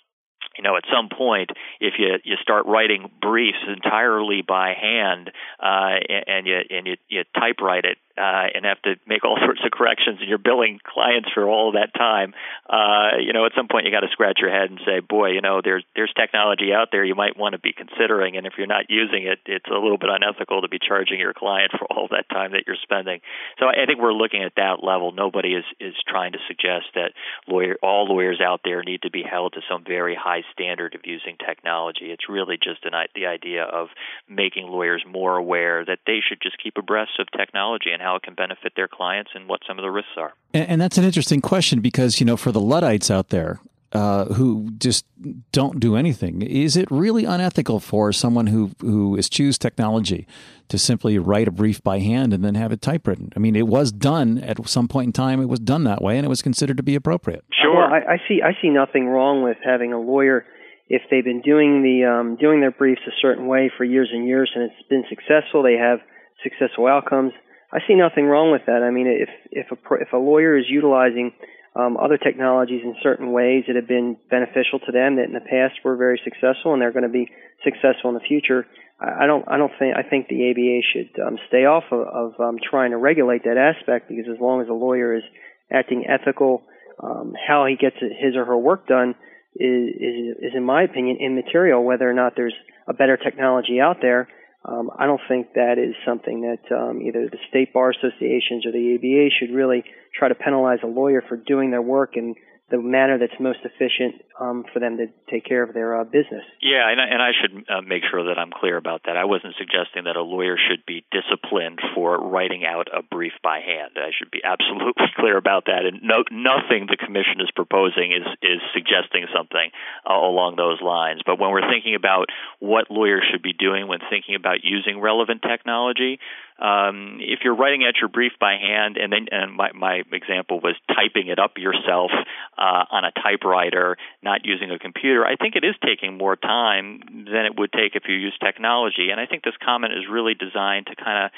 [0.60, 5.96] you know, at some point, if you you start writing briefs entirely by hand uh,
[6.26, 9.70] and you and you, you typewrite it uh, and have to make all sorts of
[9.70, 12.34] corrections, and you're billing clients for all that time,
[12.68, 15.30] uh, you know, at some point you got to scratch your head and say, boy,
[15.30, 18.54] you know, there's there's technology out there you might want to be considering, and if
[18.58, 21.86] you're not using it, it's a little bit unethical to be charging your client for
[21.90, 23.20] all that time that you're spending.
[23.58, 25.12] So I think we're looking at that level.
[25.12, 27.12] Nobody is is trying to suggest that
[27.46, 31.02] lawyer all lawyers out there need to be held to some very high standard of
[31.04, 32.10] using technology.
[32.10, 33.88] It's really just an, the idea of
[34.28, 38.34] making lawyers more aware that they should just keep abreast of technology how it can
[38.34, 40.32] benefit their clients and what some of the risks are.
[40.54, 43.60] And, and that's an interesting question because, you know, for the Luddites out there,
[43.92, 45.04] uh, who just
[45.50, 46.42] don't do anything.
[46.42, 50.26] Is it really unethical for someone who who eschews technology
[50.68, 53.32] to simply write a brief by hand and then have it typewritten?
[53.34, 55.42] I mean, it was done at some point in time.
[55.42, 57.44] It was done that way, and it was considered to be appropriate.
[57.60, 58.40] Sure, well, I, I see.
[58.42, 60.46] I see nothing wrong with having a lawyer
[60.88, 64.26] if they've been doing the um, doing their briefs a certain way for years and
[64.26, 65.62] years, and it's been successful.
[65.62, 65.98] They have
[66.42, 67.32] successful outcomes.
[67.72, 68.82] I see nothing wrong with that.
[68.82, 71.32] I mean, if if a if a lawyer is utilizing
[71.76, 75.40] um, other technologies in certain ways that have been beneficial to them that in the
[75.40, 77.30] past were very successful and they're going to be
[77.62, 78.66] successful in the future,
[78.98, 82.00] I, I don't I don't think I think the ABA should um, stay off of,
[82.00, 85.22] of um, trying to regulate that aspect because as long as a lawyer is
[85.70, 86.62] acting ethical,
[87.00, 89.14] um, how he gets his or her work done
[89.54, 91.84] is, is is in my opinion immaterial.
[91.84, 92.54] Whether or not there's
[92.88, 94.26] a better technology out there
[94.64, 98.72] um, I don't think that is something that um, either the state bar associations or
[98.72, 102.36] the ABA should really try to penalize a lawyer for doing their work and
[102.70, 106.46] the manner that's most efficient um, for them to take care of their uh, business.
[106.62, 109.16] Yeah, and I, and I should uh, make sure that I'm clear about that.
[109.16, 113.58] I wasn't suggesting that a lawyer should be disciplined for writing out a brief by
[113.60, 113.98] hand.
[113.98, 115.82] I should be absolutely clear about that.
[115.84, 119.70] And no, nothing the commission is proposing is is suggesting something
[120.06, 121.22] uh, along those lines.
[121.26, 125.42] But when we're thinking about what lawyers should be doing when thinking about using relevant
[125.42, 126.18] technology,
[126.60, 130.60] um, if you're writing out your brief by hand, and then and my, my example
[130.60, 132.10] was typing it up yourself
[132.58, 137.00] uh, on a typewriter, not using a computer, I think it is taking more time
[137.24, 139.08] than it would take if you use technology.
[139.10, 141.30] And I think this comment is really designed to kind of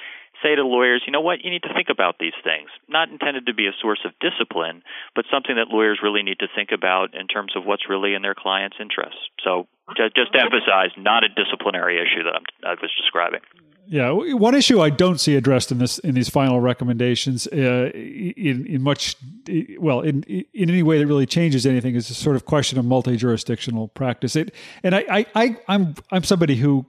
[0.42, 2.68] say to lawyers, you know what, you need to think about these things.
[2.88, 4.82] Not intended to be a source of discipline,
[5.14, 8.22] but something that lawyers really need to think about in terms of what's really in
[8.22, 9.22] their client's interests.
[9.44, 13.40] So just, just to emphasize, not a disciplinary issue that I'm, I was describing.
[13.84, 18.64] Yeah, one issue I don't see addressed in this in these final recommendations, uh, in
[18.66, 19.16] in much,
[19.78, 22.84] well, in in any way that really changes anything, is a sort of question of
[22.84, 24.36] multi jurisdictional practice.
[24.36, 26.86] It, and I, I, I I'm I'm somebody who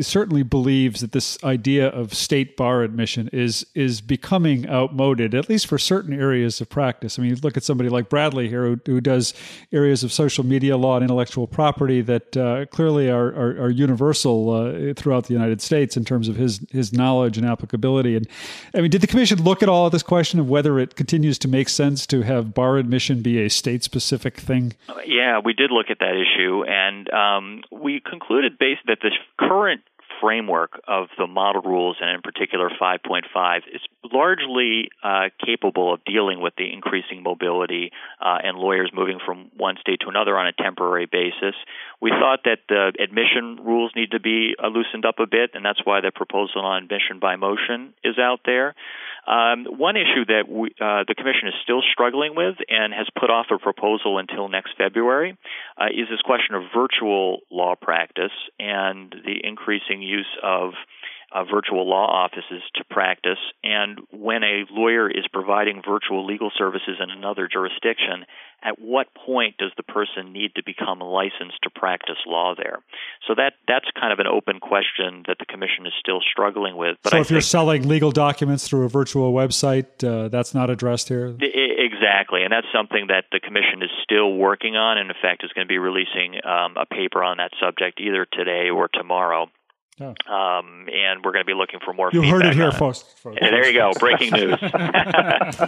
[0.00, 5.66] certainly believes that this idea of state bar admission is is becoming outmoded, at least
[5.66, 7.18] for certain areas of practice.
[7.18, 9.34] I mean, look at somebody like Bradley here, who, who does
[9.72, 14.50] areas of social media law and intellectual property that uh, clearly are, are, are universal
[14.50, 18.14] uh, throughout the United States in terms of his his knowledge and applicability.
[18.14, 18.28] And
[18.74, 21.48] I mean, did the commission look at all this question of whether it continues to
[21.48, 24.74] make sense to have bar admission be a state specific thing?
[25.04, 29.63] Yeah, we did look at that issue, and um, we concluded based that the current
[29.64, 29.82] current
[30.20, 33.80] framework of the model rules, and in particular 5.5, is
[34.12, 39.76] largely uh, capable of dealing with the increasing mobility uh, and lawyers moving from one
[39.80, 41.54] state to another on a temporary basis.
[42.00, 45.64] We thought that the admission rules need to be uh, loosened up a bit, and
[45.64, 48.74] that's why the proposal on admission by motion is out there.
[49.26, 53.30] Um, one issue that we, uh, the Commission is still struggling with and has put
[53.30, 55.36] off a proposal until next February
[55.80, 60.72] uh, is this question of virtual law practice and the increasing use of
[61.34, 63.38] uh, virtual law offices to practice.
[63.64, 68.24] And when a lawyer is providing virtual legal services in another jurisdiction,
[68.62, 72.78] at what point does the person need to become licensed to practice law there?
[73.26, 76.96] So that that's kind of an open question that the commission is still struggling with.
[77.02, 80.70] But so, I if you're selling legal documents through a virtual website, uh, that's not
[80.70, 81.34] addressed here.
[81.40, 85.52] Exactly, and that's something that the commission is still working on, and in fact is
[85.52, 89.50] going to be releasing um, a paper on that subject either today or tomorrow.
[90.00, 90.14] Oh.
[90.32, 92.10] Um, and we're going to be looking for more.
[92.12, 93.04] You heard it here, folks.
[93.24, 94.58] there you go, breaking news.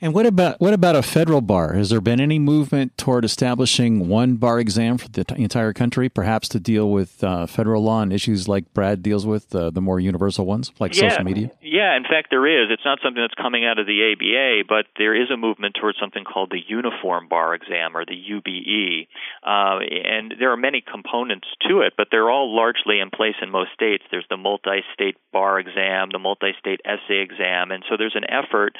[0.00, 1.74] And what about what about a federal bar?
[1.74, 6.08] Has there been any movement toward establishing one bar exam for the t- entire country,
[6.08, 9.80] perhaps to deal with uh, federal law and issues like Brad deals with, uh, the
[9.80, 11.50] more universal ones like yeah, social media?
[11.62, 12.70] Yeah, in fact, there is.
[12.70, 15.98] It's not something that's coming out of the ABA, but there is a movement towards
[15.98, 19.06] something called the Uniform Bar Exam or the UBE,
[19.46, 23.50] uh, and there are many components to it, but they're all largely in place in
[23.50, 24.04] most states.
[24.10, 28.76] There's the multi-state bar exam, the multi-state essay exam, and so there's an effort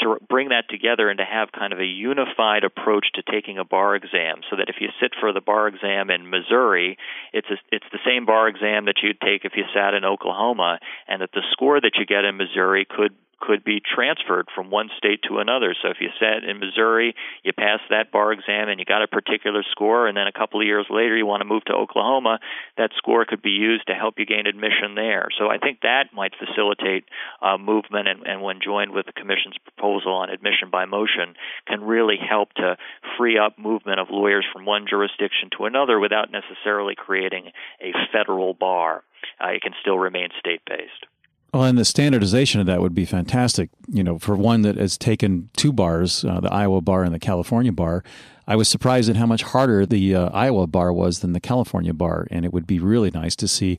[0.00, 3.64] to bring that together and to have kind of a unified approach to taking a
[3.64, 6.96] bar exam so that if you sit for the bar exam in Missouri,
[7.32, 10.78] it's a, it's the same bar exam that you'd take if you sat in Oklahoma
[11.06, 14.90] and that the score that you get in Missouri could could be transferred from one
[14.96, 15.74] state to another.
[15.80, 19.08] So if you sat in Missouri, you passed that bar exam and you got a
[19.08, 22.40] particular score, and then a couple of years later you want to move to Oklahoma,
[22.76, 25.28] that score could be used to help you gain admission there.
[25.38, 27.04] So I think that might facilitate
[27.42, 31.34] uh, movement, and, and when joined with the Commission's proposal on admission by motion,
[31.66, 32.76] can really help to
[33.16, 38.54] free up movement of lawyers from one jurisdiction to another without necessarily creating a federal
[38.54, 39.02] bar.
[39.42, 41.06] Uh, it can still remain state based.
[41.52, 43.70] Well, and the standardization of that would be fantastic.
[43.88, 47.18] You know, for one that has taken two bars, uh, the Iowa bar and the
[47.18, 48.04] California bar,
[48.46, 51.94] I was surprised at how much harder the uh, Iowa bar was than the California
[51.94, 52.26] bar.
[52.30, 53.78] And it would be really nice to see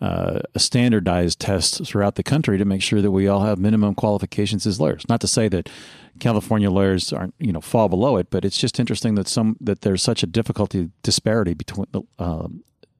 [0.00, 3.96] uh, a standardized test throughout the country to make sure that we all have minimum
[3.96, 5.08] qualifications as lawyers.
[5.08, 5.68] Not to say that
[6.20, 9.80] California lawyers aren't, you know, fall below it, but it's just interesting that some that
[9.80, 12.46] there's such a difficulty disparity between the uh,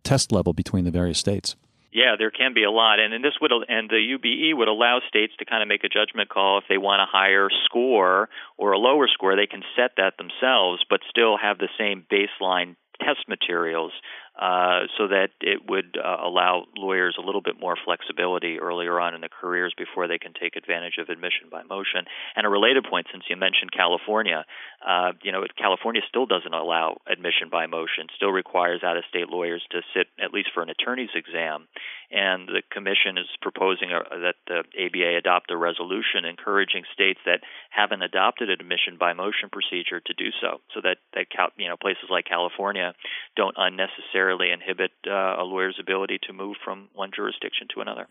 [0.02, 1.54] test level between the various states.
[1.90, 5.00] Yeah, there can be a lot, and, and this would and the UBE would allow
[5.08, 8.72] states to kind of make a judgment call if they want a higher score or
[8.72, 9.36] a lower score.
[9.36, 13.92] They can set that themselves, but still have the same baseline test materials
[14.38, 19.14] uh, so that it would uh, allow lawyers a little bit more flexibility earlier on
[19.14, 22.06] in their careers before they can take advantage of admission by motion.
[22.36, 24.44] And a related point, since you mentioned California,
[24.86, 29.28] uh, you know, California still doesn't allow admission by motion, still requires out of state
[29.28, 31.66] lawyers to sit at least for an attorney's exam.
[32.10, 37.40] And the commission is proposing a, that the ABA adopt a resolution encouraging states that
[37.68, 41.26] haven't adopted an admission by motion procedure to do so, so that, that
[41.58, 42.94] you know, places like California
[43.36, 48.06] don't unnecessarily inhibit uh, a lawyer's ability to move from one jurisdiction to another.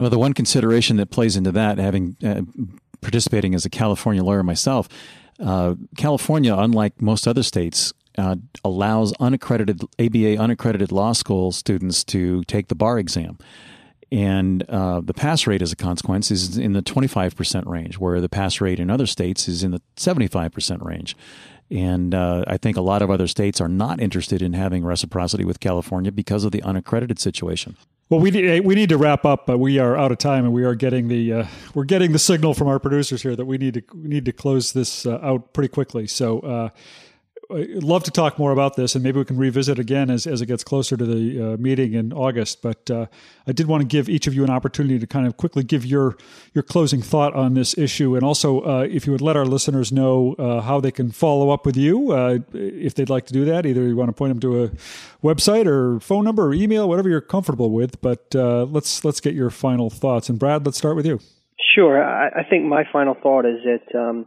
[0.00, 2.42] Well, the one consideration that plays into that, having uh,
[3.00, 4.88] participating as a California lawyer myself,
[5.38, 12.42] uh, California, unlike most other states, uh, allows unaccredited ABA unaccredited law school students to
[12.44, 13.38] take the bar exam.
[14.12, 18.28] And uh, the pass rate, as a consequence, is in the 25% range, where the
[18.28, 21.16] pass rate in other states is in the 75% range.
[21.70, 25.44] And uh, I think a lot of other states are not interested in having reciprocity
[25.44, 27.76] with California because of the unaccredited situation.
[28.08, 30.54] Well, we need, we need to wrap up, but we are out of time, and
[30.54, 33.58] we are getting the uh, we're getting the signal from our producers here that we
[33.58, 36.06] need to we need to close this uh, out pretty quickly.
[36.06, 36.70] So.
[37.54, 40.40] I'd love to talk more about this, and maybe we can revisit again as, as
[40.40, 42.62] it gets closer to the uh, meeting in August.
[42.62, 43.06] But uh,
[43.46, 45.84] I did want to give each of you an opportunity to kind of quickly give
[45.84, 46.16] your
[46.54, 49.92] your closing thought on this issue, and also uh, if you would let our listeners
[49.92, 53.44] know uh, how they can follow up with you uh, if they'd like to do
[53.44, 53.66] that.
[53.66, 54.68] Either you want to point them to a
[55.22, 58.00] website or phone number or email, whatever you're comfortable with.
[58.00, 60.28] But uh, let's let's get your final thoughts.
[60.28, 61.20] And Brad, let's start with you.
[61.74, 62.02] Sure.
[62.02, 63.98] I, I think my final thought is that.
[63.98, 64.26] Um,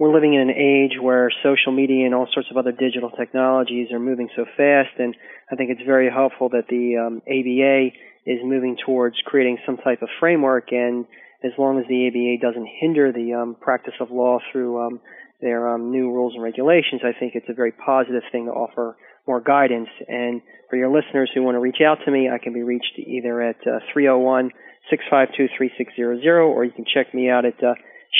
[0.00, 3.92] we're living in an age where social media and all sorts of other digital technologies
[3.92, 5.14] are moving so fast, and
[5.52, 7.92] I think it's very helpful that the um, ABA
[8.24, 10.72] is moving towards creating some type of framework.
[10.72, 11.04] And
[11.44, 15.00] as long as the ABA doesn't hinder the um, practice of law through um,
[15.42, 18.96] their um, new rules and regulations, I think it's a very positive thing to offer
[19.26, 19.90] more guidance.
[20.08, 20.40] And
[20.70, 23.42] for your listeners who want to reach out to me, I can be reached either
[23.42, 24.48] at uh, 301
[24.88, 27.74] 652 3600 or you can check me out at uh,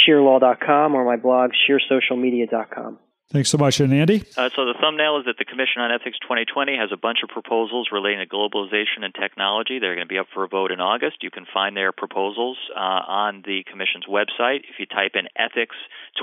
[0.07, 2.99] shearlaw.com or my blog, shearsocialmedia.com.
[3.32, 3.78] Thanks so much.
[3.78, 4.24] And Andy?
[4.36, 7.28] Uh, so the thumbnail is that the Commission on Ethics 2020 has a bunch of
[7.28, 9.78] proposals relating to globalization and technology.
[9.78, 11.22] They're going to be up for a vote in August.
[11.22, 14.66] You can find their proposals uh, on the Commission's website.
[14.66, 15.76] If you type in ethics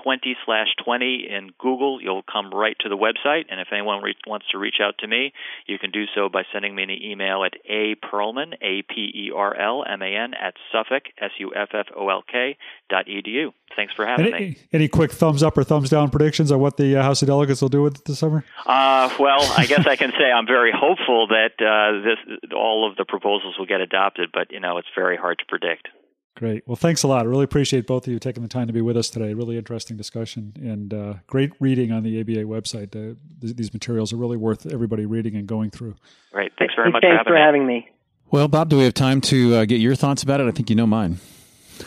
[0.04, 3.46] 20 slash 20 in Google, you'll come right to the website.
[3.50, 5.34] And if anyone re- wants to reach out to me,
[5.66, 9.32] you can do so by sending me an email at a perlman, A P E
[9.36, 12.58] R L M A N, at Suffolk, S U F F O L K,
[12.90, 13.54] dot edu.
[13.76, 14.58] Thanks for having any, me.
[14.72, 17.62] Any quick thumbs up or thumbs down predictions on what the uh, House of Delegates
[17.62, 18.44] will do with it this summer?
[18.66, 22.96] Uh, well, I guess I can say I'm very hopeful that uh, this all of
[22.96, 25.90] the proposals will get adopted, but you know it's very hard to predict.
[26.38, 26.62] Great.
[26.68, 27.22] Well, thanks a lot.
[27.22, 29.34] I really appreciate both of you taking the time to be with us today.
[29.34, 32.90] Really interesting discussion and uh, great reading on the ABA website.
[32.96, 35.96] Uh, th- these materials are really worth everybody reading and going through.
[36.32, 36.52] Great.
[36.60, 37.74] Thanks very much Thanks for having for me.
[37.74, 37.90] having me.
[38.30, 40.46] Well, Bob, do we have time to uh, get your thoughts about it?
[40.48, 41.18] I think you know mine.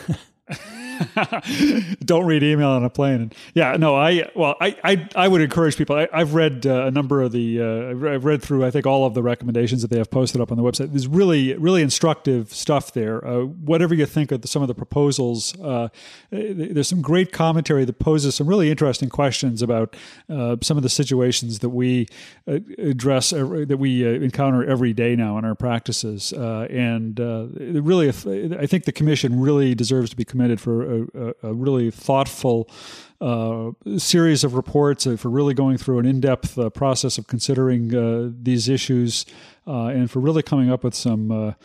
[2.05, 3.31] Don't read email on a plane.
[3.53, 5.95] Yeah, no, I well, I I, I would encourage people.
[5.95, 7.61] I, have read uh, a number of the.
[7.61, 8.65] Uh, I've read through.
[8.65, 10.89] I think all of the recommendations that they have posted up on the website.
[10.91, 13.25] There's really really instructive stuff there.
[13.25, 15.89] Uh, whatever you think of the, some of the proposals, uh,
[16.31, 19.95] there's some great commentary that poses some really interesting questions about
[20.29, 22.07] uh, some of the situations that we
[22.47, 26.33] uh, address that we encounter every day now in our practices.
[26.33, 31.91] and really, I think the commission really deserves to be commended for a, a really
[31.91, 32.69] thoughtful
[33.21, 37.95] uh, series of reports uh, for really going through an in-depth uh, process of considering
[37.95, 39.25] uh, these issues
[39.67, 41.55] uh, and for really coming up with some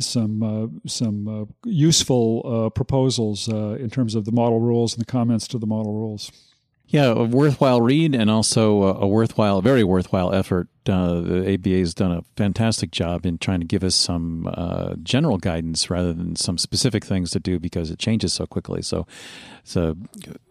[0.00, 5.66] some some useful proposals in terms of the model rules and the comments to the
[5.66, 6.32] model rules.
[6.86, 10.68] Yeah, a worthwhile read and also a worthwhile, very worthwhile effort.
[10.86, 14.94] Uh, the ABA has done a fantastic job in trying to give us some uh,
[15.02, 18.82] general guidance rather than some specific things to do because it changes so quickly.
[18.82, 19.06] So
[19.62, 19.96] it's a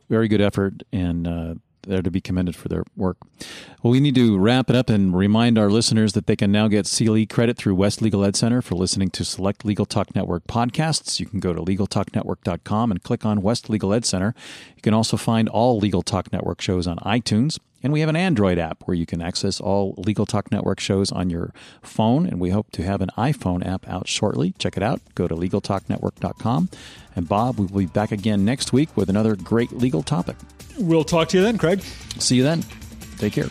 [0.10, 1.54] very good effort, and uh,
[1.84, 3.18] they're to be commended for their work.
[3.82, 6.68] Well, we need to wrap it up and remind our listeners that they can now
[6.68, 10.46] get CLE credit through West Legal Ed Center for listening to select Legal Talk Network
[10.48, 11.20] podcasts.
[11.20, 14.34] You can go to LegalTalkNetwork.com and click on West Legal Ed Center.
[14.76, 17.60] You can also find all Legal Talk Network shows on iTunes.
[17.84, 21.12] And we have an Android app where you can access all Legal Talk Network shows
[21.12, 22.26] on your phone.
[22.26, 24.54] And we hope to have an iPhone app out shortly.
[24.58, 25.02] Check it out.
[25.16, 26.70] Go to LegalTalkNetwork.com.
[27.16, 30.38] And Bob, we will be back again next week with another great legal topic.
[30.80, 31.82] We'll talk to you then, Craig.
[32.18, 32.64] See you then.
[33.18, 33.50] Take care.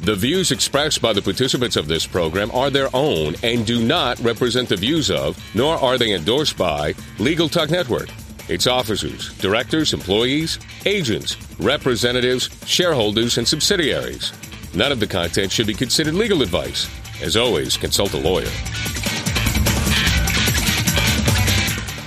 [0.00, 4.18] The views expressed by the participants of this program are their own and do not
[4.18, 8.10] represent the views of, nor are they endorsed by, Legal Talk Network,
[8.48, 14.32] its officers, directors, employees, agents, representatives, shareholders, and subsidiaries.
[14.74, 16.88] None of the content should be considered legal advice.
[17.22, 18.50] As always, consult a lawyer.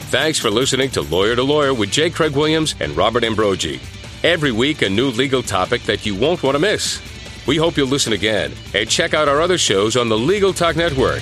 [0.09, 2.09] Thanks for listening to Lawyer to Lawyer with J.
[2.09, 3.79] Craig Williams and Robert Ambrogi.
[4.23, 7.01] Every week, a new legal topic that you won't want to miss.
[7.45, 10.75] We hope you'll listen again and check out our other shows on the Legal Talk
[10.75, 11.21] Network.